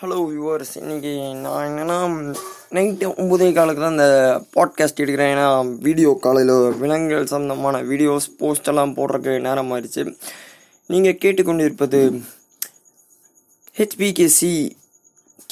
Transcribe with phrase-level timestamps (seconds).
[0.00, 1.10] Hello viewers இன்னைக்கு
[1.42, 1.94] நான் என்னென்னா
[2.76, 4.08] நைட்டு ஒம்பதே காலுக்கு தான் இந்த
[4.56, 5.30] பாட்காஸ்ட் எடுக்கிறேன்.
[5.34, 5.46] ஏன்னா
[5.86, 8.92] வீடியோ காலையில் விலங்குகள் சம்மந்தமான வீடியோஸ் போஸ்ட் எல்லாம்
[9.46, 10.02] நேரம் ஆயிடுச்சு.
[10.90, 12.00] நீங்கள் கேட்டுக்கொண்டிருப்பது
[13.78, 14.52] ஹெச்பிகேசி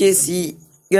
[0.03, 0.43] KC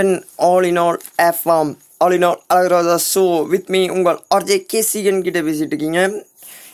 [0.01, 0.15] N
[0.49, 0.99] all in all
[1.29, 2.97] FM all in all Alagaraja.
[3.11, 6.01] Show with me உங்கள் ஆர்ஜே கேசிகன் கிட்டே பேசிகிட்டு இருக்கீங்க.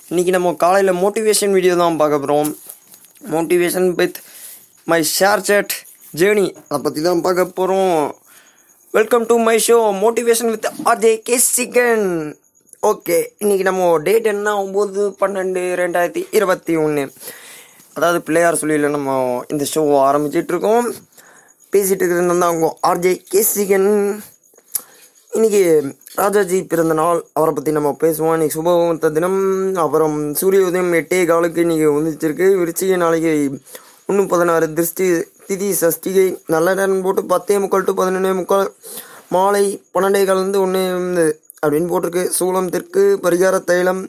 [0.09, 2.51] இன்றைக்கி நம்ம காலையில் மோட்டிவேஷன் வீடியோ தான் பார்க்க போகிறோம்
[3.35, 4.19] motivation with
[4.87, 5.03] my
[5.51, 5.73] ShareChat
[6.13, 7.93] journey அதை பற்றி தான் பார்க்க போகிறோம்
[8.93, 12.07] welcome to my show motivation with RJ Kesigan
[12.83, 14.55] okay இன்றைக்கி நம்ம டேட் என்ன?
[14.63, 17.03] ஒம்பது பன்னெண்டு ரெண்டாயிரத்தி இருபத்தி ஒன்று
[17.95, 19.15] அதாவது பிள்ளையார் சொல்லியில் நம்ம
[19.47, 20.85] இந்த ஷோ ஆரம்பிச்சிட்டு இருக்கோம்.
[21.73, 23.89] பேசிகிட்டு இருக்கிறது தான் அவங்க ஆர்ஜே கேசிகன்
[25.33, 25.61] இன்னைக்கு
[26.15, 28.35] ராஜாஜி பிறந்த நாள் அவரை பற்றி நம்ம பேசுவோம்.
[28.35, 29.41] இன்றைக்கி சுபமுகூர்த்த தினம்
[29.75, 33.33] அப்புறம் சூரிய உதயம் எட்டே காலுக்கு இன்னைக்கு வந்துச்சிருக்கு விருச்சிகை நாளைக்கு
[34.05, 35.05] ஒன்று பதினாறு திருஷ்டி
[35.51, 38.69] திதி சஷ்டிகை நல்ல நேரம் போட்டு பத்தே முக்கால் டு பதினொன்னே முக்கால்
[39.35, 40.83] மாலை பன்னெண்டே காலேருந்து ஒன்று
[41.63, 42.23] அப்படின்னு போட்டிருக்கு.
[42.35, 43.99] சூளம் தெற்கு பரிகார தைலம்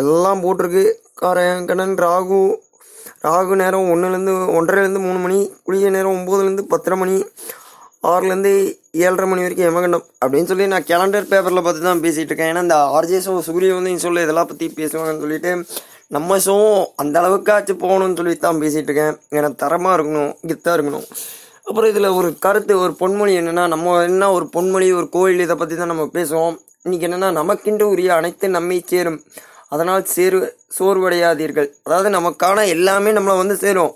[0.00, 0.82] எல்லாம் போட்டிருக்கு.
[1.20, 2.40] காரங்கணன் ராகு
[3.26, 7.16] ராகு நேரம் ஒன்றுலேருந்து ஒன்றரைலேருந்து மூணு மணி குளிய நேரம் ஒம்போதுலேருந்து பத்தரை மணி
[8.12, 8.52] ஆறுலேருந்து
[9.04, 12.50] ஏழரை மணி வரைக்கும் எமகண்டம் அப்படின்னு சொல்லி நான் கேலண்டர் பேப்பரில் பார்த்து தான் பேசிகிட்டு இருக்கேன்.
[12.52, 15.52] ஏன்னா இந்த ஆர்ஜே சோ சூரிய வந்து சொல்லு இதெல்லாம் பற்றி பேசுவாங்கன்னு சொல்லிட்டு
[16.16, 16.54] நம்ம ஷோ
[17.00, 21.04] அந்த அளவுக்காச்சும் போகணும்னு சொல்லி தான் பேசிகிட்டு இருக்கேன் ஏன்னா தரமாக இருக்கணும் கெத்தாக இருக்கணும்.
[21.68, 25.76] அப்புறம் இதில் ஒரு கருத்து ஒரு பொன்மொழி என்னென்னா நம்ம என்ன ஒரு பொன்மொழி ஒரு கோயில் இதை பற்றி
[25.80, 26.56] தான் நம்ம பேசுவோம்.
[26.84, 29.18] இன்றைக்கி என்னென்னா நமக்கென்று உரிய அனைத்து நம்மை சேரும்.
[29.74, 30.40] அதனால் சேரு
[30.78, 31.68] சோர்வடையாதீர்கள்.
[31.86, 33.92] அதாவது நமக்கான எல்லாமே நம்மளை வந்து சேரும்.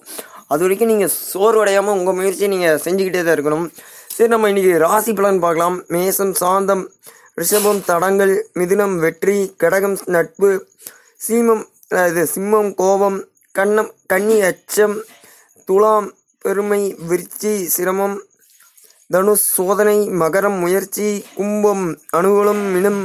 [0.53, 3.67] அது வரைக்கும் நீங்கள் சோர்வடையாமல் உங்கள் முயற்சியை நீங்கள் செஞ்சுக்கிட்டே தான் இருக்கணும்.
[4.17, 5.79] சரி நம்ம இன்றைக்கி ராசி பலன் பார்க்கலாம்.
[5.97, 6.85] மேசம் சாந்தம்
[7.41, 10.51] ரிஷபம் தடங்கள் மிதுனம் வெற்றி கடகம் நட்பு
[11.27, 13.17] சீமம் இது சிம்மம் கோபம்
[13.59, 14.95] கண்ணம் கன்னி அச்சம்
[15.69, 16.07] துலாம்
[16.43, 18.15] பெருமை விருச்சி சிரமம்
[19.15, 21.85] தனுஷ் சோதனை மகரம் முயற்சி கும்பம்
[22.19, 23.03] அனுகூலம் மினம்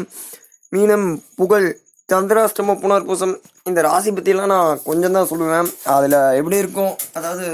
[0.75, 1.67] மீனம் புகழ்
[2.11, 3.35] சந்திராஷ்டம புனர்பூசம்.
[3.63, 5.69] இந்த ராசி பற்றிலாம் நான் கொஞ்சம் தான் சொல்லுவேன்.
[5.95, 6.93] அதில் எப்படி இருக்கும்?
[7.13, 7.47] அதாவது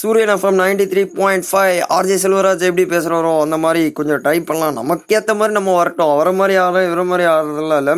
[0.00, 4.78] Suryan FM ninety three point five RJ Selvaraj எப்படி பேசுகிறாரோ அந்த மாதிரி கொஞ்சம் ட்ரை பண்ணலாம்.
[4.80, 6.12] நமக்கேற்ற மாதிரி நம்ம வரட்டும்.
[6.14, 7.96] அவரை மாதிரி ஆடுற இவரை மாதிரி ஆடுறதெல்லாம் இல்லை.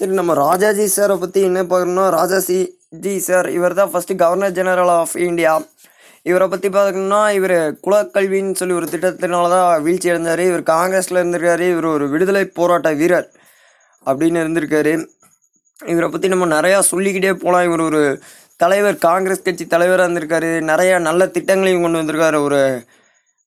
[0.00, 2.56] சரி நம்ம ராஜாஜி சாரை பற்றி என்ன பார்க்கணும்னா ராஜாஜி
[3.04, 5.50] ஜி சார் இவர் தான் first governor general of India
[6.30, 10.42] இவரை பற்றி பார்க்கணும்னா இவர் குலக்கல்வின்னு சொல்லி ஒரு திட்டத்தினால தான் வீழ்ச்சி அடைஞ்சார்.
[10.50, 11.66] இவர் காங்கிரஸில் இருந்திருக்காரு.
[11.74, 13.28] இவர் ஒரு விடுதலை போராட்ட வீரர்
[14.06, 14.94] அப்படின்னு இருந்திருக்காரு.
[15.80, 18.02] இவரை பற்றி நம்ம நிறையா சொல்லிக்கிட்டே போகலாம் இவர் ஒரு
[18.64, 20.52] தலைவர் காங்கிரஸ் கட்சி தலைவராக இருந்திருக்காரு.
[20.72, 22.40] நிறையா நல்ல திட்டங்களையும் கொண்டு வந்திருக்காரு.
[22.48, 22.62] ஒரு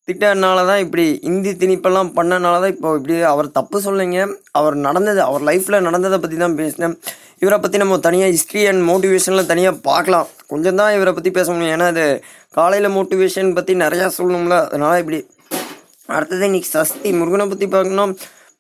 [0.08, 4.26] திட்டனால தான் இப்படி இந்தி திணிப்பெல்லாம் பண்ணனால தான் இப்போ இப்படி அவர் தப்பு சொல்லுங்க.
[4.60, 6.96] அவர் நடந்தது அவர் லைஃப்பில் நடந்ததை பற்றி தான் பேசினேன்.
[7.44, 10.28] இவரை பற்றி நம்ம தனியாக ஹிஸ்ட்ரி அண்ட் மோட்டிவேஷனில் தனியாக பார்க்கலாம்.
[10.52, 11.74] கொஞ்சம் தான் இவரை பற்றி பேச முடியும்.
[11.76, 12.06] ஏன்னா அது
[12.58, 14.58] காலையில் மோட்டிவேஷன் பற்றி நிறையா சொல்லணும்ல.
[14.70, 15.20] அதனால் இப்படி.
[16.16, 18.14] அடுத்தது இன்னைக்கு சஸ்தி முருகனை பற்றி பார்க்கணும்.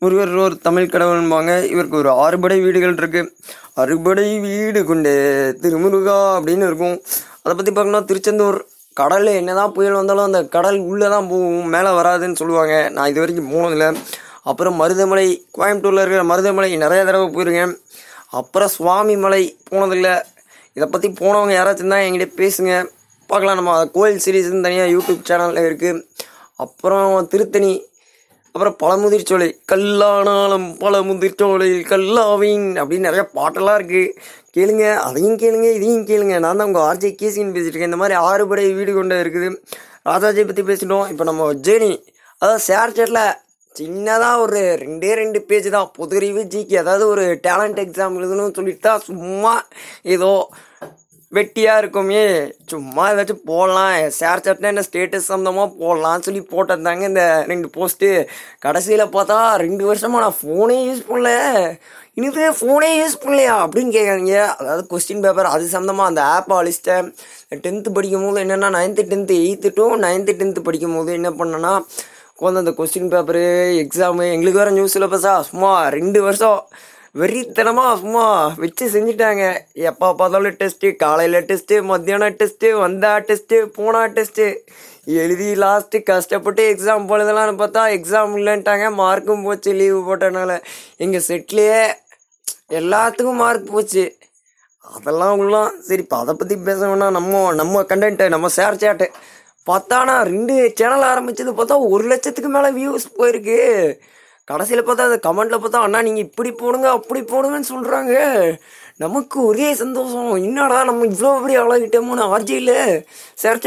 [0.03, 3.29] முருகர் ஒரு தமிழ் கடவுள்பாங்க இவருக்கு ஒரு ஆறுபடை வீடுகள் இருக்குது
[3.81, 5.11] அறுபடை வீடு கொண்டு
[5.63, 6.97] திருமுருகா அப்படின்னு இருக்கும்.
[7.43, 8.07] அதை பற்றி பார்க்கணும்.
[8.09, 8.59] திருச்செந்தூர்.
[8.99, 12.75] கடலில் என்னதான் புயல் வந்தாலும் அந்த கடல் உள்ளே தான் போகும் மேலே வராதுன்னு சொல்லுவாங்க.
[12.95, 13.89] நான் இது வரைக்கும் போனதில்லை.
[14.49, 15.27] அப்புறம் மருதமலை
[15.57, 17.73] கோயம்புத்தூரில் இருக்கிற மருதமலை நிறைய தடவை போயிருக்கேன்.
[18.39, 20.13] அப்புறம் சுவாமி மலை போனதில்லை.
[20.77, 22.73] இதை பற்றி போனவங்க யாராச்சும் தான் என்கிட்ட பேசுங்க.
[23.29, 23.59] பார்க்கலாம்.
[23.61, 26.01] நம்ம கோயில் சீரீஸ்னு தனியாக யூடியூப் சேனலில் இருக்குது
[26.63, 27.73] அப்புறம் திருத்தணி
[28.55, 34.11] அப்புறம் பழமுதிர்ச்சோலை கல்லானாலும் பழமுதிர்ச்சோலையில் கல்லாவின் அப்படின்னு நிறைய பாட்டெல்லாம் இருக்குது
[34.55, 36.35] கேளுங்க அதையும் கேளுங்க இதையும் கேளுங்க.
[36.43, 39.47] நான் தான் உங்கள் ஆர்ஜே கேசின்னு பேசிட்டு இருக்கேன் இந்த மாதிரி ஆறுபடை வீடு கொண்டு இருக்குது.
[40.11, 41.07] ராஜாஜி பற்றி பேசிட்டோம்.
[41.11, 41.93] இப்போ நம்ம ஜேர்னி
[42.41, 43.23] அதாவது ஷேர் சேட்டில்
[43.75, 45.89] சின்னதாக ஒரு ரெண்டே ரெண்டு பேஜ் தான்.
[45.97, 49.53] பொதுறிவு ஜிகே அதாவது ஒரு டேலண்ட் எக்ஸாம் எழுதணும்னு சொல்லிட்டு தான் சும்மா
[50.15, 50.31] ஏதோ
[51.37, 52.23] வெட்டியாக இருக்குமே.
[52.71, 53.93] சும்மா ஏதாச்சும் போடலாம்.
[54.19, 58.09] ஷேர் சாட்னா என்ன ஸ்டேட்டஸ் சம்மந்தமாக போடலாம்னு சொல்லி போட்டிருந்தாங்க இந்த ரெண்டு போஸ்ட்டு
[58.65, 61.31] கடைசியில் பார்த்தா ரெண்டு வருஷமா நான் ஃபோனே யூஸ் பண்ணல.
[62.19, 67.07] இனிமே ஃபோனே யூஸ் பண்ணலையா அப்படின்னு கேட்குறீங்க அதாவது கொஸ்டின் பேப்பர் அது சம்மந்தமாக அந்த ஆப்பை அழிச்சிட்டேன்
[67.63, 71.73] டென்த்து படிக்கும் போது என்னென்னா ninth tenth eighth to ninth tenth படிக்கும் போது என்ன பண்ணேன்னா
[72.35, 73.43] உட்காந்து அந்த கொஸ்டின் பேப்பரு
[73.83, 76.59] எக்ஸாமு எங்களுக்கு வேறு நியூஸ் சிலபஸா சும்மா ரெண்டு வருஷம்
[77.19, 78.23] வெறித்தனமாக சும்மா
[78.61, 79.43] வச்சு செஞ்சுட்டாங்க.
[79.89, 84.45] எப்போ பார்த்தாலும் டெஸ்ட்டு காலையில் டெஸ்ட்டு மத்தியானம் டெஸ்ட்டு வந்தா டெஸ்ட்டு போனா டெஸ்ட்டு.
[85.23, 88.85] எழுதி லாஸ்ட்டு கஷ்டப்பட்டு எக்ஸாம் போனதெல்லாம் பார்த்தா எக்ஸாம் இல்லைன்ட்டாங்க.
[89.01, 90.55] மார்க்கும் போச்சு லீவு போட்டனால
[91.05, 91.81] எங்கள் செட்லேயே
[92.79, 94.05] எல்லாத்துக்கும் மார்க் போச்சு.
[94.95, 97.15] அதெல்லாம் உள்ளாம் சரி இப்போ அதை பற்றி பேச வேணாம்.
[97.17, 99.07] நம்ம நம்ம கண்டென்ட்டு நம்ம ஷேர் சேட்டு
[99.69, 103.59] பார்த்தா நான் ரெண்டு சேனல் ஆரம்பித்தது பார்த்தா ஒரு லட்சத்துக்கு மேலே வியூஸ் போயிருக்கு.
[104.47, 108.13] கடைசியில் பார்த்தா அந்த கமெண்ட்டில் பார்த்தா அண்ணா நீங்கள் இப்படி போடுங்க அப்படி போடுங்கன்னு சொல்கிறாங்க
[109.03, 110.31] நமக்கு ஒரே சந்தோஷம்.
[110.47, 112.75] என்னடா நம்ம இவ்வளோ பெரிய ஆளாகிட்டோமோன்னு ஆர்ஜியில்
[113.43, 113.63] ஷேர்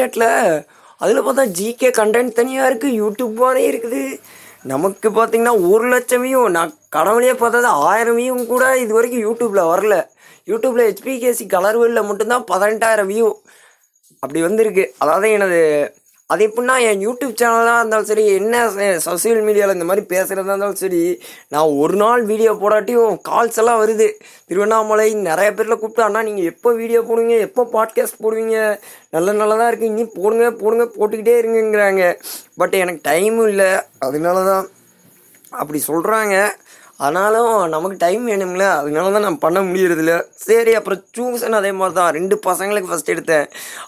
[1.01, 4.03] அதில் பார்த்தா ஜிகே கண்டென்ட் தனியாக இருக்குது யூடியூப் மாதிரி இருக்குது.
[4.73, 9.97] நமக்கு பார்த்தீங்கன்னா ஒரு லட்சமையும் நான் கடவுளையே பார்த்தது ஆயிரம் வியூ கூட இது வரைக்கும் யூடியூப்பில் வரல
[10.51, 11.79] யூடியூப்பில் ஹெச்பிகேசி கலர்
[12.11, 13.29] மட்டும்தான் பதினெட்டாயிரம் வியூ
[14.23, 14.85] அப்படி வந்திருக்கு.
[14.99, 15.61] அதாவது எனது
[16.33, 18.63] அது எப்படின்னா என் யூடியூப் சேனலாக இருந்தாலும் சரி என்ன
[19.05, 21.03] சோசியல் மீடியாவில் இந்த மாதிரி பேசுகிறதா இருந்தாலும் சரி
[21.49, 24.09] நான் ஒரு நாள் வீடியோ போடாட்டியும் கால்ஸ் எல்லாம் வருது.
[24.49, 27.37] திருவண்ணாமலை நிறைய பேரில் கூப்பிட்டு அண்ணா நீங்கள் எப்போ வீடியோ போடுவீங்க?
[27.49, 28.57] எப்போ பாட்காஸ்ட் போடுவீங்க?
[29.11, 32.03] நல்ல நல்லதாக இருக்குது இனி போடுங்க போடுங்க போட்டுக்கிட்டே இருங்கங்கிறாங்க.
[32.57, 33.71] பட் எனக்கு டைமும் இல்லை.
[33.99, 34.67] அதனால தான்
[35.63, 36.35] அப்படி சொல்கிறாங்க
[37.05, 38.67] ஆனாலும் நமக்கு டைம் வேணும்ல.
[38.81, 40.15] அதனால தான் நான் பண்ண முடியறதில்ல.
[40.47, 43.47] சரி அப்புறம் டியூஷன் அதே மாதிரி தான் ரெண்டு பசங்களுக்கு ஃபஸ்ட் எடுத்தேன்.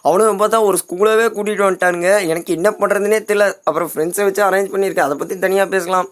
[0.08, 2.10] அவனும் பார்த்தா ஒரு ஸ்கூலவே கூட்டிகிட்டு வந்துட்டானுங்க.
[2.32, 3.46] எனக்கு என்ன பண்ணுறதுனே தெரியல.
[3.68, 5.08] அப்புறம் ஃப்ரெண்ட்ஸை வச்சு அரேஞ்ச் பண்ணியிருக்கேன்.
[5.08, 6.08] அதை பற்றி தனியாக பேசலாம்.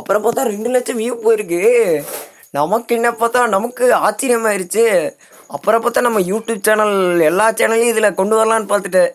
[0.00, 1.62] அப்புறம் பார்த்தா ரெண்டு லட்சம் வியூ போயிருக்கு.
[2.58, 4.84] நமக்கு என்ன பார்த்தா நமக்கு ஆச்சரியமாயிருச்சு.
[5.56, 6.96] அப்புறம் பார்த்தா நம்ம யூடியூப் சேனல்
[7.30, 9.12] எல்லா சேனல்லையும் இதில் கொண்டு வரலான்னு பார்த்துட்டேன்.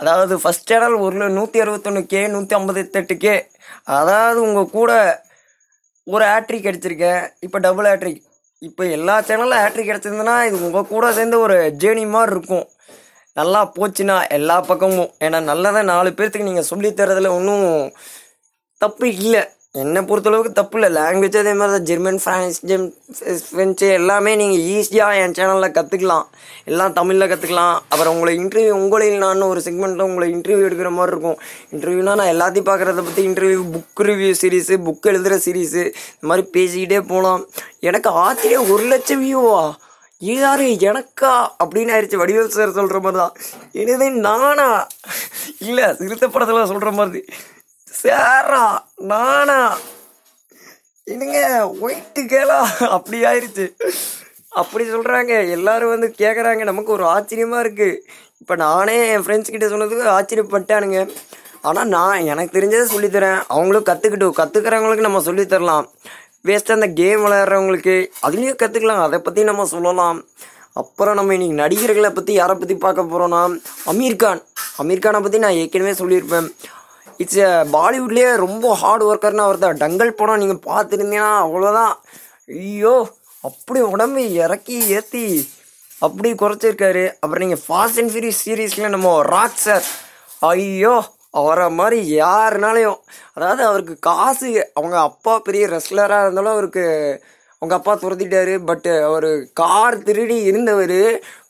[0.00, 3.36] அதாவது ஃபஸ்ட் சேனல் ஒரு நூற்றி அறுபத்தொன்று கே நூற்றி ஐம்பத்தெட்டு கே
[3.98, 4.90] அதாவது உங்கள் கூட
[6.14, 7.22] ஒரு ஆட்ரிக் அடிச்சிருக்கேன்.
[7.40, 8.22] இப்போ டபுள் ஆட்ரிக்
[8.66, 12.66] இப்போ எல்லா சேனலில் ஆட்ரிக் அடிச்சிருந்தேன்னா இது உங்கள் கூட சேர்ந்து ஒரு ஜேர்னி மாதிரி இருக்கும்.
[13.32, 15.10] நல்லா போச்சுன்னா எல்லா பக்கமும்.
[15.20, 17.92] ஏன்னா நல்லதாக நாலு பேர்த்துக்கு நீங்கள் சொல்லித் தரதில் ஒன்றும்
[18.80, 19.42] தப்பு இல்லை.
[19.80, 21.86] என்னை பொறுத்தளவுக்கு தப்பு இல்லை லாங்குவேஜ் அதே மாதிரி தான்.
[21.88, 22.84] ஜெர்மன் ஃப்ரான்ஸ் ஜெம்
[23.48, 26.26] ஃப்ரெஞ்சு எல்லாமே நீங்கள் ஈஸியாக என் சேனலில் கற்றுக்கலாம்
[26.64, 31.38] எல்லாம் தமிழில் கற்றுக்கலாம் அப்புறம் உங்களை இன்டர்வியூ உங்களையும் நான் ஒரு செக்மெண்ட்டில் உங்களை இன்டர்வியூ எடுக்கிற மாதிரி இருக்கும்.
[31.74, 35.82] இன்டர்வியூனா நான் எல்லாத்தையும் பார்க்குறத பற்றி interview book review series book எழுதுகிற சீரீஸு
[36.14, 37.44] இந்த மாதிரி பேசிக்கிட்டே போகலாம்
[37.88, 39.64] எனக்கு ஆத்திரியம் ஒரு லட்சம் வியூவா
[40.20, 41.32] யாரு எனக்கா?
[41.62, 42.20] அப்படின்னு ஆயிடுச்சு.
[42.20, 43.34] வடிவேல் சார் சொல்கிற மாதிரி தான்.
[43.80, 44.68] எனதே நானா?
[45.58, 47.20] இல்லை சிறுத்தை படத்தில் சொல்கிற மாதிரி.
[48.02, 48.64] சேரா
[49.10, 49.60] நானா?
[51.12, 51.40] என்னங்க
[51.84, 52.58] ஒயிட்டு கேளா.
[52.96, 53.66] அப்படி ஆயிடுச்சு
[54.60, 58.00] அப்படி சொல்கிறாங்க எல்லாரும் வந்து கேட்குறாங்க நமக்கு ஒரு ஆச்சரியமாக இருக்குது
[58.42, 61.00] இப்போ நானே என் ஃப்ரெண்ட்ஸ் கிட்ட சொன்னதுக்கு ஆச்சரியப்பட்டானுங்க.
[61.68, 63.38] ஆனால் நான் எனக்கு தெரிஞ்சதை சொல்லித்தரேன்.
[63.54, 65.86] அவங்களும் கற்றுக்கிட்டோம் கற்றுக்கிறவங்களுக்கு நம்ம சொல்லித்தரலாம்.
[66.48, 67.96] வேஸ்ட்டாக அந்த கேம் விளையாடுறவங்களுக்கு
[68.26, 70.18] அதுலேயும் கற்றுக்கலாம் அதை பற்றி நம்ம சொல்லலாம்.
[70.82, 73.42] அப்புறம் நம்ம இன்றைக்கி நடிகர்களை பற்றி யாரை பற்றி பார்க்க போகிறோன்னா
[73.92, 74.42] அமீர்கான்
[74.82, 76.48] அமீர்கானை பற்றி நான் ஏற்கனவே சொல்லியிருப்பேன்.
[77.22, 77.42] இட்ஸ்
[77.74, 81.94] பாலிவுட்லேயே ரொம்ப ஹார்ட் ஒர்க்கர்னு அவர் தான் டங்கல் படம் நீங்கள் பார்த்துருந்தீங்கன்னா அவ்வளோதான்
[82.62, 82.94] ஐயோ
[83.44, 85.24] அப்படி உடம்பு இறக்கி ஏற்றி
[86.06, 87.04] அப்படி குறைச்சிருக்காரு.
[87.20, 89.86] அப்புறம் நீங்கள் ஃபாஸ்ட் அண்ட் ஃபியூரியஸ் சீரீஸில் நம்ம ராக் சார்
[90.50, 90.94] ஐயோ
[91.40, 92.98] அவரை மாதிரி யாருனாலையும்
[93.36, 96.84] அதாவது அவருக்கு காசு அவங்க அப்பா பெரிய ரெஸ்லராக இருந்தாலும் அவருக்கு
[97.62, 98.54] அவங்க அப்பா துரத்திட்டாரு.
[98.68, 99.28] பட்டு அவர்
[99.62, 101.00] கார் திருடி இருந்தவர்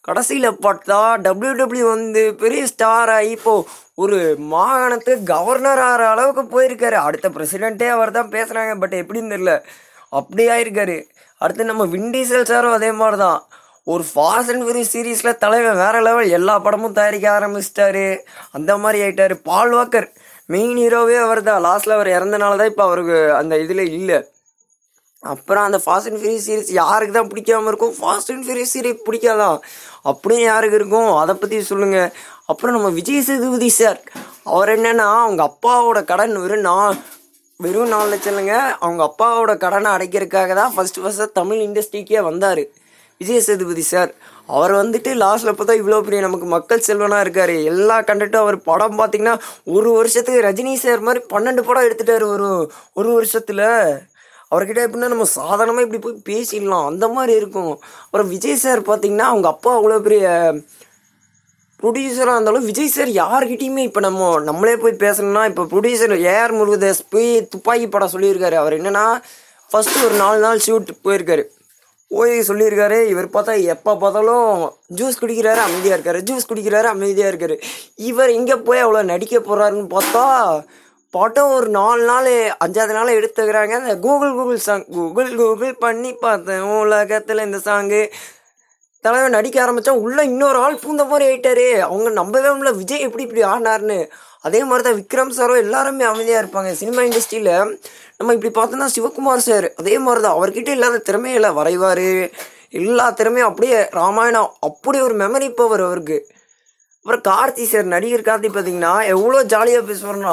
[0.09, 3.55] கடைசியில் பார்த்தா டபிள்யூ டபிள்யூ வந்து பெரிய ஸ்டார் ஆகி இப்போ
[4.05, 4.17] ஒரு
[4.55, 6.97] மாகாணத்துக்கு கவர்னர் ஆகிற அளவுக்கு போயிருக்காரு.
[7.07, 9.55] அடுத்த பிரசிடெண்ட்டே அவர் தான் பேசுகிறாங்க பட் எப்படின்னு தெரியல.
[10.19, 10.97] அப்படி ஆயிருக்காரு
[11.45, 13.41] அடுத்து நம்ம விண்டீசல் சாரும் அதே மாதிரி தான்
[13.93, 18.07] ஒரு ஃபாஸ்ட் அண்ட் ஃபியூரியஸ் சீரீஸில் தலைவன் வேறு லெவல் எல்லா படமும் தயாரிக்க ஆரம்பிச்சிட்டாரு.
[18.57, 19.35] அந்த மாதிரி ஆயிட்டாரு.
[19.49, 20.09] பால் வாக்கர்
[20.55, 24.19] மெயின் ஹீரோவே அவர் தான் லாஸ்ட்டில் அவர் இறந்தனால தான் இப்போ அவருக்கு அந்த இதில் இல்லை.
[25.33, 29.51] அப்புறம் அந்த ஃபாஸ்ட் அண்ட் ஃபியூரியஸ் சீரிஸ் யாருக்கு தான் பிடிக்காம இருக்கும் ஃபாஸ்ட் அண்ட் ஃபியூரியஸ் சீரிஸ் பிடிக்காதா?
[30.13, 31.11] அப்படியும் யாருக்கு இருக்கும்?
[31.23, 32.11] அதை பற்றி சொல்லுங்கள்
[32.53, 34.01] அப்புறம் நம்ம விஜய் சேதுபதி சார்
[34.55, 36.99] அவர் என்னென்னா அவங்க அப்பாவோட கடன் வெறும் நான்
[37.61, 38.57] வெறும் நாலு லட்சம் இல்லைங்க.
[38.85, 42.63] அவங்க அப்பாவோட கடனை அடைக்கிறதுக்காக தான் ஃபஸ்ட்டு ஃபஸ்ட்டு தமிழ் இண்டஸ்ட்ரிக்கே வந்தார்
[43.21, 44.11] விஜய் சேதுபதி சார்.
[44.57, 47.53] அவர் வந்துட்டு லாஸ்ட்டில் பார்த்தா இவ்வளோ பெரிய நமக்கு மக்கள் செல்வனாக இருக்கார்.
[47.71, 49.37] எல்லா கண்டட்டும் அவர் படம் பார்த்திங்கன்னா
[49.77, 52.51] ஒரு வருஷத்துக்கு ரஜினி சார் மாதிரி பன்னெண்டு படம் எடுத்துட்டார் ஒரு
[52.99, 53.65] ஒரு வருஷத்தில்.
[54.53, 56.89] அவர்கிட்ட எப்படின்னா நம்ம சாதாரணமாக இப்படி போய் பேசிடலாம்.
[56.91, 57.73] அந்த மாதிரி இருக்கும்.
[58.05, 60.27] அப்புறம் விஜய் சார் பார்த்தீங்கன்னா அவங்க அப்பா அவ்வளோ பெரிய
[61.81, 67.29] ப்ரொடியூசராக இருந்தாலும் விஜய் சார் யார்கிட்டையுமே இப்போ நம்ம நம்மளே போய் பேசணும்னா இப்போ ப்ரொடியூசர் ஏஆர் முருகதாஸ் போய்
[67.53, 68.57] துப்பாக்கி படம் சொல்லியிருக்காரு.
[68.63, 69.05] அவர் என்னென்னா
[69.71, 71.45] ஃபஸ்ட்டு ஒரு நாலு நாள் ஷூட் போயிருக்காரு.
[72.11, 72.99] போய் சொல்லியிருக்காரு.
[73.13, 74.49] இவர் பார்த்தா எப்போ பார்த்தாலும்
[74.99, 76.19] ஜூஸ் குடிக்கிறாரு அமைதியாக இருக்காரு.
[76.29, 77.57] ஜூஸ் குடிக்கிறாரு அமைதியாக இருக்காரு.
[78.11, 80.25] இவர் இங்கே போய் அவ்வளோ நடிக்க போகிறாருன்னு பார்த்தா
[81.17, 82.33] படம் ஒரு நாலு நாள்
[82.65, 83.75] அஞ்சாவது நாள் எடுத்துக்கிறாங்க.
[83.81, 86.65] அந்த Google Google song Google Google பண்ணி பார்த்தேன்.
[86.81, 88.01] உலகத்தில் இந்த சாங்கு
[89.05, 91.67] தலைவன் நடிக்க ஆரம்பித்தா உள்ளே இன்னொரு ஆள் பூந்த மாதிரி ஆயிட்டாரு.
[91.89, 92.73] அவங்க நம்பவே முடியல.
[92.81, 93.99] விஜய் எப்படி இப்படி ஆனார்னு.
[94.47, 96.71] அதே மாதிரி தான் விக்ரம் சாரும் எல்லாருமே அமைதியாக இருப்பாங்க.
[96.81, 97.53] சினிமா இண்டஸ்ட்ரியில்
[98.19, 102.09] நம்ம இப்படி பார்த்தோன்னா சிவகுமார் சார் அதே மாதிரி தான் அவர்கிட்ட இல்லாத திறமையில வரைவார்.
[102.81, 106.19] எல்லா திறமையும் அப்படியே ராமாயணம் அப்படி ஒரு மெமரி பவர் அவருக்கு.
[107.07, 110.33] அப்புறம் கார்த்தி சார் நடிகர் கார்த்தி பார்த்தீங்கன்னா எவ்வளோ ஜாலியாக பேசுவார்னா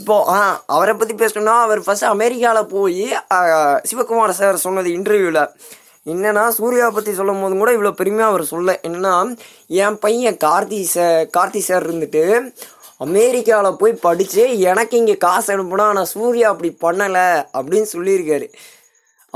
[0.00, 0.38] இப்போ ஆ
[0.76, 3.04] அவரை பற்றி பேசணும்னா அவர் ஃபஸ்ட்டு அமெரிக்காவில் போய்
[3.90, 5.40] சிவகுமார் சார் சொன்னது இன்டர்வியூவில்
[6.06, 8.72] என்னன்னா சூர்யா பற்றி சொல்லும் போதும் கூட இவ்வளோ பெருமையாக அவர் சொல்ல.
[8.88, 9.14] என்னன்னா
[9.84, 12.24] என் பையன் கார்த்தி சார் கார்த்தி சார் இருந்துட்டு
[13.06, 17.26] அமெரிக்காவில் போய் படித்து எனக்கு இங்கே காசு அனுப்புனா ஆனால் சூர்யா அப்படி பண்ணலை
[17.58, 18.48] அப்படின்னு சொல்லியிருக்காரு.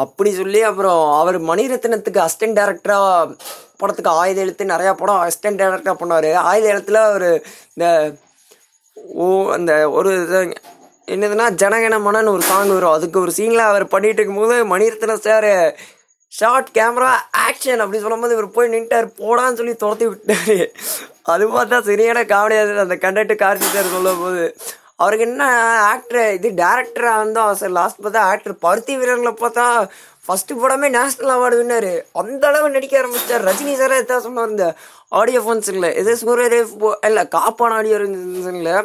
[0.05, 3.37] அப்படி சொல்லி அப்புறம் அவர் மணிரத்னத்துக்கு அசிஸ்டன்ட் டேரக்டராக
[3.81, 6.29] படத்துக்கு ஆயுத எழுத்து நிறையா படம் அசிஸ்டன்ட் டேரக்டராக பண்ணார்.
[6.49, 7.29] ஆயுத எழுத்துல அவர்
[7.75, 7.87] இந்த
[9.23, 9.27] ஓ
[9.57, 10.41] அந்த ஒரு இது
[11.15, 12.97] என்னதுன்னா ஜனகணமனன்னு ஒரு சாங் வரும்.
[12.97, 15.49] அதுக்கு ஒரு சீனில் அவர் பண்ணிகிட்டு இருக்கும்போது Mani Ratnam sir
[16.33, 17.13] shot camera
[17.47, 19.07] action அப்படி சொல்லும்போது இவர் போய் நின்ட்டார்.
[19.21, 20.61] போடான்னு சொல்லி துரத்தி விட்டார்.
[21.33, 22.87] அது பார்த்தா சரியான காமெடியாக இருந்தது.
[22.87, 24.45] அந்த கண்டக்டர் கார்த்தி சார் சொல்லும் போது
[25.03, 25.43] அவருக்கு என்ன
[25.91, 29.67] ஆக்டர் இது டேரக்டராக இருந்தோம் ஆசை லாஸ்ட் பார்த்தா ஆக்டர் பருத்தி வீரர்களை பார்த்தா
[30.25, 33.47] ஃபஸ்ட்டு படமே நேஷ்னல் அவார்டு வின்னார் அந்த அளவு நடிக்க ஆரம்பிச்சிட்டார்.
[33.49, 34.67] ரஜினி சாரே வித்தியாசமாக சொன்னார் இந்த
[35.21, 36.75] ஆடியோ ஃபோன்ஸுங்கள இது சூரியரேஃப்
[37.09, 37.99] இல்லை காப்பான ஆடியோ
[38.53, 38.77] இல்லை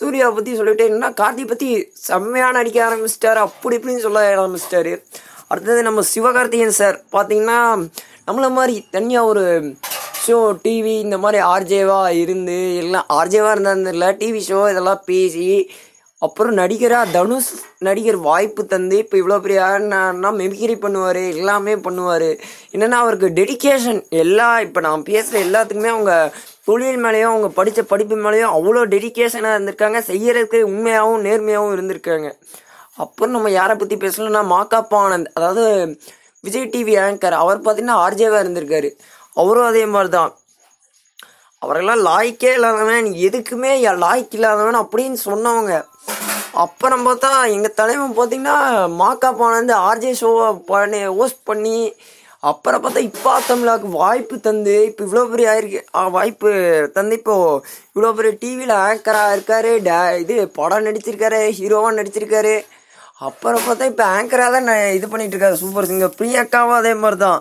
[0.00, 1.68] சூர்யா பற்றி சொல்லிட்டு என்ன கார்த்தி பற்றி
[2.08, 3.40] செம்மையாக நடிக்க ஆரம்பிச்சிட்டாரு.
[3.46, 4.94] அப்படி இப்படின்னு சொல்ல ஆரம்பிச்சிட்டாரு.
[5.50, 7.58] அடுத்தது நம்ம சிவகார்த்திகேயன் சார் பார்த்தீங்கன்னா
[8.26, 9.44] நம்மள மாதிரி தனியாக ஒரு
[10.24, 15.46] ஷோ டிவி இந்த மாதிரி ஆர்ஜேவா இருந்து எல்லாம் ஆர்ஜேவா இருந்தால் இல்லை டிவி ஷோ இதெல்லாம் பேசி
[16.22, 17.50] அப்புறம் நடிகராக தனுஷ்
[17.86, 20.00] நடிகர் வாய்ப்பு தந்து இப்போ இவ்வளோ பெரிய ஆடினா
[20.84, 22.28] பண்ணுவார் எல்லாமே பண்ணுவார்.
[22.74, 26.14] என்னென்னா அவருக்கு டெடிகேஷன் எல்லா இப்போ நான் பேசுகிற எல்லாத்துக்குமே அவங்க
[26.68, 32.30] தொழில் மேலேயும் அவங்க படித்த படிப்பு மேலேயும் அவ்வளோ டெடிகேஷனாக இருந்திருக்காங்க செய்கிறதுக்கு உண்மையாகவும் நேர்மையாகவும் இருந்திருக்காங்க.
[33.04, 35.64] அப்புறம் நம்ம யாரை பற்றி பேசணும்னா மாக்காப்பா ஆனந்த் அதாவது
[36.44, 38.90] விஜய் டிவி ஆங்கர் அவர் பார்த்தீங்கன்னா ஆர்ஜேவாக இருந்திருக்காரு.
[39.36, 40.32] அவரும் அதே மாதிரி தான்
[41.62, 43.72] அவரெல்லாம் லாய்க்கே இல்லாதவன் எதுக்குமே
[44.04, 45.72] லாய்க்கு இல்லாதவன் அப்படின்னு சொன்னவங்க.
[46.54, 48.56] அப்புறம் பார்த்தா எங்கள் தலைவன் பார்த்தீங்கன்னா
[49.00, 51.76] மாக்காப் வந்து ஆர்ஜே ஷோவை பண்ணி ஹோஸ்ட் பண்ணி
[52.42, 56.50] அப்புறம் பார்த்தா இப்போ தமிழாக்கு வாய்ப்பு தந்து இப்போ இவ்வளோ பெரிய ஆயிருக்கு வாய்ப்பு
[56.92, 57.62] தந்து இப்போது
[57.94, 62.54] இவ்வளோ பெரிய டிவியில் ஆங்கராக இருக்காரு டே இது படம் நடிச்சிருக்காரு ஹீரோவாக நடிச்சிருக்காரு.
[63.18, 66.16] அப்புறம் பார்த்தா இப்போ ஆங்கராக தான் ந- இது பண்ணிகிட்ருக்காரு சூப்பர் சிங்கர்.
[66.18, 67.40] பிரியங்காவும் அதே மாதிரி தான்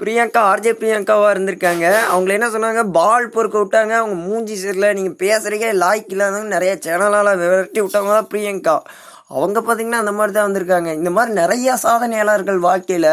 [0.00, 1.84] பிரியங்கா ஆர்ஜே பிரியங்காவாக இருந்திருக்காங்க.
[2.12, 2.82] அவங்கள என்ன சொன்னாங்க?
[2.96, 3.92] பால் பொறுக்க விட்டாங்க.
[4.00, 4.88] அவங்க மூஞ்சி சரியில்லை.
[4.98, 8.74] நீங்கள் பேசுகிறீங்க லாய்க்கு இல்லாதவங்க நிறைய சேனலால் விரட்டி விட்டவங்க தான் பிரியங்கா?
[9.36, 10.90] அவங்க பார்த்தீங்கன்னா அந்த மாதிரி தான் வந்திருக்காங்க.
[11.00, 13.10] இந்த மாதிரி நிறைய சாதனையாளர்கள் வாழ்க்கையில்.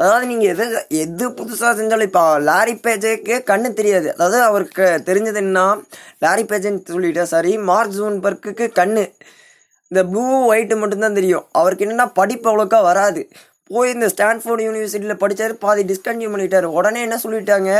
[0.00, 0.64] அதாவது நீங்கள் எது
[1.04, 4.08] எது புதுசாக செஞ்சாலும் இப்போ லாரி பேஜுக்கு கண்ணு தெரியாது.
[4.14, 5.62] அதாவது அவருக்கு தெரிஞ்சது என்ன
[6.24, 9.04] லாரி பேஜுன்னு சொல்லிட்டேன் சாரி மார்க் ஜூன் பர்க்குக்கு கண்ணு.
[9.90, 11.46] இந்த ப்ளூ ஒயிட்டு மட்டும்தான் தெரியும்.
[11.60, 13.22] அவருக்கு என்னென்னா படிப்பு அவ்வளோக்கா வராது.
[13.74, 16.66] போய் இந்த ஸ்டான்ஃபோர்ட் யூனிவர்சிட்டியில் படித்தார் பாதி டிஸ்கண்டினியூ பண்ணிட்டார்.
[16.78, 17.72] உடனே என்ன சொல்லிட்டாங்க?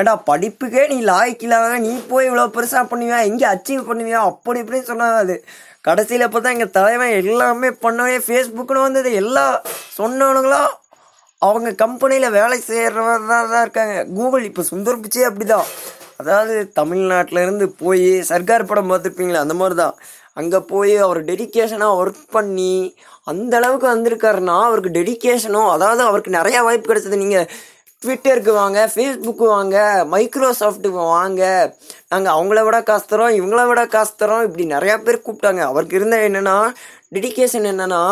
[0.00, 1.46] ஏடா படிப்புக்கே நீ லாய்க்கு
[1.86, 3.18] நீ போய் இவ்வளோ பெருசாக பண்ணுவியா?
[3.30, 4.20] எங்கே அச்சீவ் பண்ணுவியா?
[4.30, 5.36] அப்படி இப்படின்னு சொன்னாங்க அது.
[5.88, 9.10] கடைசியில் பார்த்தா எங்கள் தலைவன் எல்லாமே பண்ணவே ஃபேஸ்புக்குன்னு வந்தது.
[9.22, 9.44] எல்லா
[9.98, 10.70] சொன்னவனுங்களும்
[11.42, 13.96] அவங்க கம்பெனியில் வேலை செய்கிறவங்க தான் இருக்காங்க.
[14.16, 15.68] கூகுள் இப்போ சுந்தர் பிச்சே அப்படிதான்.
[16.22, 19.94] அதாவது தமிழ்நாட்டிலேருந்து போய் சர்க்கார் படம் பார்த்துருப்பீங்களா அந்த மாதிரி தான்
[20.38, 22.74] அங்கே போய் அவர் டெடிகேஷனாக ஒர்க் பண்ணி
[23.30, 27.22] அந்த அளவுக்கு வந்திருக்காருன்னா அவருக்கு டெடிகேஷனும் அதாவது அவருக்கு நிறையா வாய்ப்பு கிடைச்சது.
[27.24, 27.48] நீங்கள்
[28.02, 29.76] ட்விட்டருக்கு வாங்க ஃபேஸ்புக்கு வாங்க
[30.12, 31.42] மைக்ரோசாஃப்ட்டுக்கு வாங்க
[32.12, 35.62] நாங்கள் அவங்கள விட காசு தரோம் இவங்கள விட காசு தரோம் இப்படி நிறையா பேர் கூப்பிட்டாங்க.
[35.70, 36.56] அவருக்கு இருந்த என்னென்னா
[37.16, 38.02] டெடிகேஷன் என்னென்னா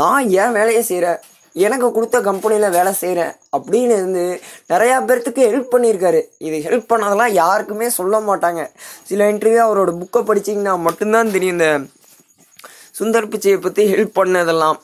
[0.00, 1.20] நான் ஏன் வேலையை செய்கிறேன்
[1.64, 4.22] எனக்கு கொடுத்த கம்பெனியில் வேலை செய்கிறேன் அப்படின்னு இருந்து
[4.72, 6.20] நிறையா பேர்த்துக்கு ஹெல்ப் பண்ணியிருக்காரு.
[6.46, 8.62] இது ஹெல்ப் பண்ணதெல்லாம் யாருக்குமே சொல்ல மாட்டாங்க.
[9.10, 11.68] சில இன்டர்வியூ அவரோட புக்கை படிச்சிங்கன்னா மட்டும்தான் தெரியும் இந்த
[12.98, 14.78] சுந்தர் பிச்சையை பற்றி ஹெல்ப் பண்ணதெல்லாம்.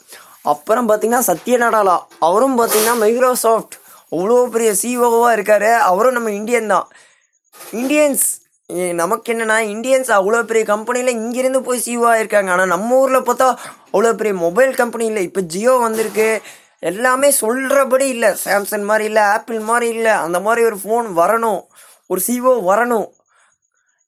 [0.53, 1.97] அப்புறம் பார்த்தீங்கன்னா சத்ய நடாலா.
[2.29, 3.77] அவரும் பார்த்தீங்கன்னா மைக்ரோசாஃப்ட்
[4.15, 5.71] அவ்வளோ பெரிய சிஓவாக இருக்கார்.
[5.91, 6.87] அவரும் நம்ம இந்தியன் தான்.
[7.81, 8.25] இந்தியன்ஸ்
[9.00, 12.50] நமக்கு என்னென்னா இந்தியன்ஸ் அவ்வளோ பெரிய கம்பெனியில் இங்கேருந்து போய் சிஓ இருக்காங்க.
[12.55, 13.49] ஆனால் நம்ம ஊரில் பார்த்தா
[13.93, 15.23] அவ்வளோ பெரிய மொபைல் கம்பெனி இல்லை.
[15.29, 16.29] இப்போ ஜியோ வந்திருக்கு.
[16.80, 18.28] எல்லாமே சொல்கிறபடி இல்லை.
[18.44, 20.10] சாம்சங் மாதிரி இல்லை ஆப்பிள் மாதிரி இல்லை.
[20.10, 21.60] அந்த மாதிரி ஒரு ஃபோன் வரணும்.
[22.06, 23.08] ஒரு சிஓ வரணும்.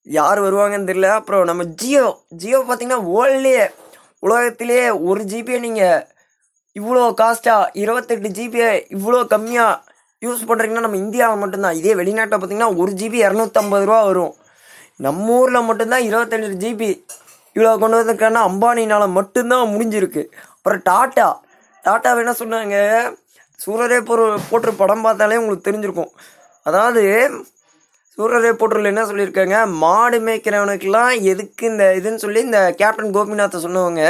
[0.03, 1.11] யார் வருவாங்கன்னு தெரியல.
[1.11, 2.07] அப்புறம் நம்ம ஜியோ.
[2.29, 3.71] ஜியோ பார்த்தீங்கன்னா வேர்ல்ட்லேயே
[4.19, 6.07] உலகத்திலேயே ஒரு ஜிபியை நீங்கள்
[6.81, 9.81] இவ்வளோ காஸ்ட்டாக இருபத்தெட்டு ஜிபியை இவ்வளோ கம்மியாக
[10.23, 11.75] யூஸ் பண்ணுறீங்கன்னா நம்ம இந்தியாவில் மட்டும்தான்.
[11.75, 14.35] இதே வெளிநாட்டில் பார்த்தீங்கன்னா ஒரு ஜிபி இரநூத்தம்பது ரூபா வரும்.
[14.97, 16.91] நம்ம ஊரில் மட்டும்தான் இருபத்தெட்டு ஜிபி
[17.55, 20.25] இவ்வளோ கொண்டு வந்திருக்காங்கன்னா அம்பானினால் மட்டும்தான் முடிஞ்சிருக்கு.
[20.57, 21.29] அப்புறம் டாட்டா.
[21.87, 22.77] டாட்டா என்ன சொன்னாங்க.
[23.65, 26.13] சூரரே போர் போட்டு படம் பார்த்தாலே உங்களுக்கு தெரிஞ்சிருக்கும்.
[26.69, 27.03] அதாவது
[28.15, 29.59] சூரரே போட்டரில் என்ன சொல்லியிருக்காங்க?
[29.83, 34.03] மாடு மேய்க்கிறவனுக்கெல்லாம் எதுக்கு இந்த இதுன்னு சொல்லி இந்த கேப்டன் கோபிநாத்தை சொன்னவங்க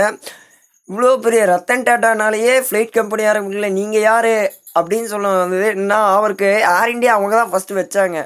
[0.88, 4.34] இவ்வளோ பெரிய ரத்தன் டாட்டானாலேயே ஃப்ளைட் கம்பெனி ஆரம்பிக்கல நீங்கள் யார்?
[4.78, 8.18] அப்படின்னு சொல்ல வந்தது என்ன அவருக்கு ஏர் இந்தியா அவங்க தான் ஃபஸ்ட்டு வச்சாங்க.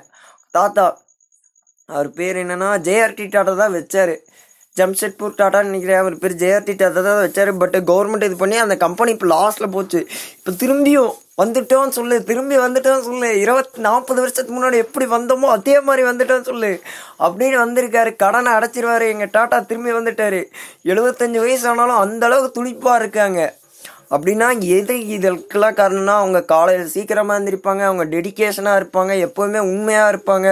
[0.56, 0.84] தாத்தா
[1.88, 4.14] அவர் பேர் என்னென்னா ஜேஆர்டி டாட்டா தான் வச்சார்.
[4.80, 6.00] ஜம்ஷெட்பூர் டாட்டான்னு நினைக்கிறேன்.
[6.02, 7.58] அவர் பேர் ஜேஆர்டி டாட்டா தான் வச்சார்.
[7.58, 10.00] பட் கவர்மெண்ட் இது பண்ணி அந்த கம்பெனி இப்போ லாஸ்ட்டில் போச்சு.
[10.38, 12.24] இப்போ திரும்பியும் வந்துட்டோம் சொல்லு.
[12.24, 13.40] திரும்பி வந்துட்டோம்னு சொல்லு.
[13.40, 16.80] இருபத்தி நாற்பது வருஷத்துக்கு முன்னாடி எப்படி வந்தோமோ அதே மாதிரி வந்துட்டோம்னு சொல்லு.
[17.18, 18.16] அப்படின்னு வந்திருக்காரு.
[18.16, 19.06] கடனை அடைச்சிருவாரு.
[19.14, 20.40] எங்கள் டாட்டா திரும்பி வந்துட்டாரு.
[20.92, 23.40] எழுபத்தஞ்சு வயசு ஆனாலும் அந்த அளவுக்கு துடிப்பாக இருக்காங்க.
[24.14, 29.12] அப்படின்னா எது இதற்கெல்லாம் காரணம்னா அவங்க காலையில் சீக்கிரமாக இருந்திருப்பாங்க அவங்க டெடிகேஷனாக இருப்பாங்க.
[29.26, 30.48] எப்போவுமே உண்மையாக இருப்பாங்க.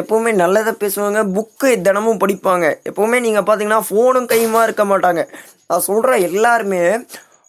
[0.00, 2.66] எப்போவுமே நல்லதை பேசுவாங்க புக்கு தினமும் படிப்பாங்க.
[2.90, 5.22] எப்போவுமே நீங்கள் பார்த்தீங்கன்னா ஃபோனும் கையுமா இருக்க மாட்டாங்க.
[5.68, 6.82] நான் சொல்கிற எல்லாருமே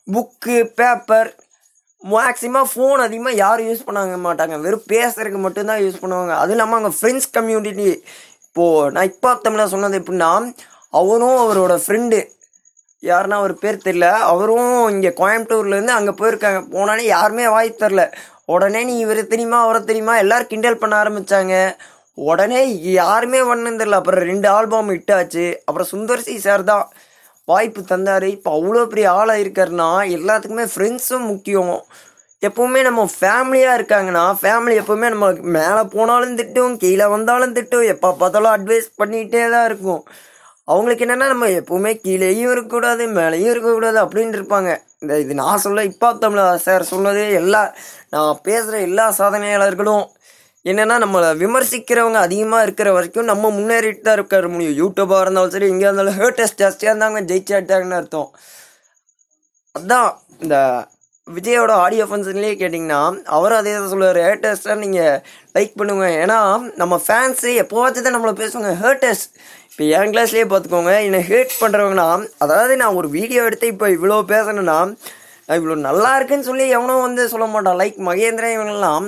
[0.08, 1.30] புக்கு பேப்பர்
[2.02, 4.56] மேக்ஸிமம் ஃபோன் அதிகமாக யாரும் யூஸ் பண்ணாங்க மாட்டாங்க.
[4.66, 6.34] வெறும் பேசுறதுக்கு மட்டும்தான் யூஸ் பண்ணுவாங்க.
[6.42, 7.88] அதுவும் இல்லாமல் அவங்க ஃப்ரெண்ட்ஸ் கம்யூனிட்டி
[8.48, 10.30] இப்போது நான் இப்போ தமிழாக சொன்னது எப்படின்னா
[11.00, 12.20] அவரும் அவரோட ஃப்ரெண்டு
[13.04, 16.60] யாருன்னா அவர் பேர் தெரில அவரும் இங்கே கோயம்புத்தூர்லேருந்து அங்கே போயிருக்காங்க.
[16.76, 18.04] போனானே யாருமே வாய் தரல.
[18.54, 20.14] உடனே நீ இவர் தெரியுமா அவரை தெரியுமா?
[20.24, 21.54] எல்லோரும் கிண்டல் பண்ண ஆரம்பிச்சாங்க.
[22.18, 22.62] உடனே
[23.00, 26.86] யாருமே பண்ணது தெரில அப்புறம் ரெண்டு ஆல்பம் இட்டாச்சு அப்புறம் சுந்தர்சி சார் தான்
[27.48, 28.28] வாய்ப்பு தந்தார்.
[28.36, 31.76] இப்போ அவ்வளோ பெரிய ஆளாக இருக்காருன்னா எல்லாத்துக்குமே ஃப்ரெண்ட்ஸும் முக்கியம்.
[32.42, 38.54] எப்பவுமே நம்ம ஃபேமிலியாக இருக்காங்கன்னா ஃபேமிலி எப்பவுமே நம்ம மேலே போனாலும் திட்டும் கீழே வந்தாலும் திட்டும் எப்போ பார்த்தாலும்
[38.56, 40.02] அட்வைஸ் பண்ணிகிட்டே தான் இருக்கும்.
[40.74, 44.72] அவங்களுக்கு என்னென்னா நம்ம எப்பவுமே கீழேயும் இருக்கக்கூடாது மேலேயும் இருக்கக்கூடாது அப்படின்னு இருப்பாங்க.
[45.02, 47.64] இந்த இது நான் சொல்ல இப்போ தமிழ் சார் சொன்னது எல்லா
[48.14, 50.06] நான் பேசுகிற எல்லா சாதனையாளர்களும்
[50.66, 55.88] என்னென்னா நம்மளை விமர்சிக்கிறவங்க அதிகமாக இருக்கிற வரைக்கும் நம்ம முன்னேறிட்டு தான் இருக்க முடியும் யூடியூபாக இருந்தாலும் சரி எங்கே
[55.88, 58.30] இருந்தாலும் ஹேட்டஸ்ட் ஜாஸ்தியாக இருந்தாங்க ஜெயிச்சாட்டாங்கன்னு அர்த்தம்.
[59.76, 60.10] அதான்
[60.44, 60.56] இந்த
[61.28, 63.02] விஜயோட ஆடியோ ஃபங்க்ஷன்லேயே கேட்டிங்கன்னா
[63.36, 65.16] அவரும் அதே தான் சொல்லுவார் ஹேட்டர்ஸ்லாம் நீங்கள்
[65.56, 66.08] லைக் பண்ணுங்க.
[66.24, 66.40] ஏன்னா
[66.82, 69.30] நம்ம ஃபேன்ஸு எப்போவாச்சும் தான் நம்மளை பேசுவாங்க ஹேட்டஸ்ட்
[69.72, 72.10] இப்போ என் கிளாஸ்லேயே பார்த்துக்கோங்க என்னை ஹேட் பண்ணுறவங்கன்னா
[72.44, 74.78] அதாவது நான் ஒரு வீடியோ எடுத்து இப்போ இவ்வளோ பேசணுன்னா
[75.58, 77.80] இவ்வளோ நல்லா இருக்குன்னு சொல்லி எவனும் வந்து சொல்ல மாட்டான்.
[77.82, 79.08] லைக் மகேந்திரன் இவங்கெல்லாம்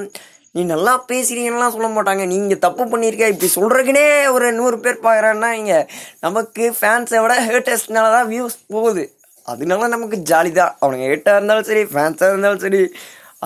[0.58, 2.24] நீ நல்லா பேசுகிறீங்கலாம் சொல்ல மாட்டாங்க.
[2.32, 5.80] நீங்கள் தப்பு பண்ணியிருக்க இப்படி சொல்கிறதுக்குனே ஒரு நூறு பேர் பார்க்குறான்னா இங்கே
[6.26, 9.04] நமக்கு ஃபேன்ஸை விட ஹேட்டர்ஸ்னால தான் வியூஸ் போகுது.
[9.52, 10.74] அதனால நமக்கு ஜாலி தான்.
[10.82, 12.82] அவனுங்க ஹேட்டாக இருந்தாலும் சரி ஃபேன்ஸாக இருந்தாலும் சரி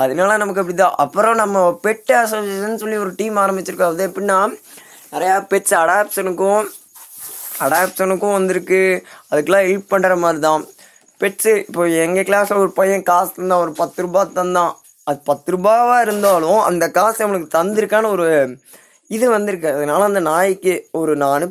[0.02, 0.96] அதனால நமக்கு அப்படி தான்.
[1.04, 4.38] அப்புறம் நம்ம பெட் அசோசியேஷன் சொல்லி ஒரு டீம் ஆரம்பிச்சிருக்கோம் அது எப்படின்னா
[5.14, 6.64] நிறையா பெட்ஸ் அடாப்ஷனுக்கும்
[7.66, 8.82] அடாப்ஷனுக்கும் வந்திருக்கு.
[9.32, 10.64] அதுக்கெலாம் ஹெல்ப் பண்ணுற மாதிரி தான்.
[11.22, 13.64] பெட்ஸு இப்போ எங்கள் கிளாஸில் ஒரு பையன் காசு தந்தான்.
[13.66, 14.74] ஒரு பத்து ரூபா தந்தான்.
[15.08, 18.28] அது பத்து ரூபாவாக இருந்தாலும் அந்த காசு அவனுக்கு தந்திருக்கான்னு ஒரு
[19.12, 19.70] இது வந்திருக்கு.
[19.78, 21.46] அதனால அந்த நாய்க்கு ஒரு நான்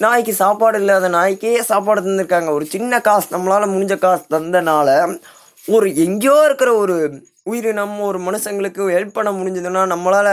[0.00, 2.50] நாய்க்கு சாப்பாடு இல்லாத நாய்க்கே சாப்பாடு தந்திருக்காங்க.
[2.58, 4.90] ஒரு சின்ன காசு நம்மளால் முடிஞ்ச காசு தந்தனால
[5.64, 6.94] ஒரு எங்கேயோ இருக்கிற ஒரு
[7.44, 10.32] உயிரினம் ஒரு மனுஷங்களுக்கு ஹெல்ப் பண்ண முடிஞ்சதுன்னா நம்மளால்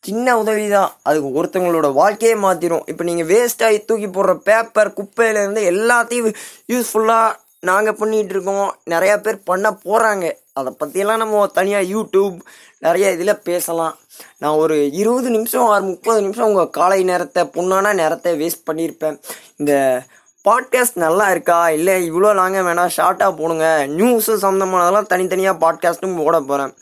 [0.00, 6.30] சின்ன உதவி தான் அதுக்கு ஒருத்தவங்களோட வாழ்க்கையே மாற்றிடும் இப்போ நீங்கள் வேஸ்ட்டாகி தூக்கி போடுற பேப்பர் குப்பையிலேருந்து எல்லாத்தையும்
[6.68, 7.36] யூஸ்ஃபுல்லாக
[7.68, 8.68] நாங்கள் பண்ணிகிட்டு இருக்கோம்.
[8.90, 12.36] நிறையா பேர் பண்ண போகிறாங்க அதை பற்றியெல்லாம் நம்ம தனியாக யூடியூப்
[12.78, 13.94] நிறைய இதில் பேசலாம்.
[14.38, 19.18] நான் ஒரு இருபது நிமிஷம் ஆறு முப்பது நிமிஷம் உங்கள் காலை நேரத்தை பொண்ணான நேரத்தை வேஸ்ட் பண்ணியிருப்பேன்.
[19.56, 19.74] இந்த
[20.44, 21.58] பாட்காஸ்ட் நல்லா இருக்கா?
[21.70, 23.66] இல்லை இவ்வளோ லாங்க வேணாம் ஷார்ட்டாக போடுங்க.
[23.98, 26.74] நியூஸு சம்மந்தமானதெல்லாம் தனித்தனியாக பாட்காஸ்ட்டும் போட போகிறேன்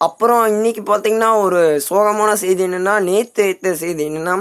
[0.00, 4.34] அப்புறம் இன்றைக்கி பார்த்திங்கன்னா ஒரு சோகமான செய்தி என்னென்னா நேற்று ஏற்ற செய்தி என்னென்னா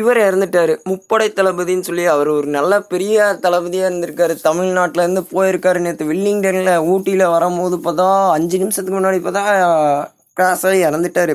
[0.00, 0.72] இவர் இறந்துட்டார்.
[0.90, 4.34] முப்படை தளபதின்னு சொல்லி அவர் ஒரு நல்ல பெரிய தளபதியாக இருந்திருக்காரு.
[4.48, 5.78] தமிழ்நாட்டிலேருந்து போயிருக்காரு.
[5.86, 9.44] நேற்று வில்லிங்டனில் ஊட்டியில் வரும்போது பார்த்தா அஞ்சு நிமிஷத்துக்கு முன்னாடி பார்த்தா
[10.38, 11.34] கிராஸ் ஆகி இறந்துட்டார்.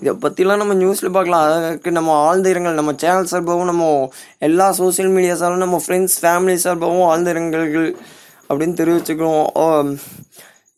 [0.00, 1.44] இதை பற்றிலாம் நம்ம நியூஸில் பார்க்கலாம்.
[1.48, 2.80] அதுக்கு நம்ம ஆழ்ந்த இரங்கல்.
[2.80, 3.86] நம்ம சேனல் சார்பாகவும் நம்ம
[4.48, 7.88] எல்லா சோசியல் மீடியா சார்பாகவும் நம்ம ஃப்ரெண்ட்ஸ் ஃபேமிலி சார்பாகவும் ஆழ்ந்த இரங்கல்கள்
[8.48, 9.46] அப்படின்னு தெரிவிச்சுக்கிறோம்.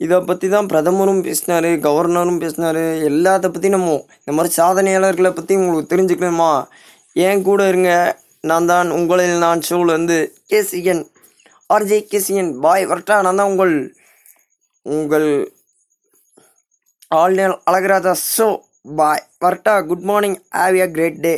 [0.01, 2.83] இதை பற்றி தான் பிரதமரும் பேசினார் கவர்னரும் பேசினார்.
[3.11, 6.53] எல்லாத்த பற்றி நம்ம இந்த மாதிரி சாதனையாளர்களை பற்றி உங்களுக்கு தெரிஞ்சுக்கணுமா?
[7.27, 7.93] ஏன் கூட இருங்க.
[8.51, 10.17] நான் தான் உங்களில் நான் ஷோவில் வந்து
[10.51, 11.03] கேசியன்
[11.75, 13.75] ஆர்ஜே கேசியன் பாய் வரட்டா நான் தான் உங்கள்
[14.87, 15.29] உங்கள்
[17.21, 18.13] all in all Alagaraja.
[18.35, 18.49] Show
[19.01, 21.35] bye வரட்டா good morning have a great day